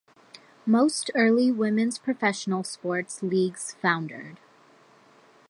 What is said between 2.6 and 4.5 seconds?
sports leagues foundered.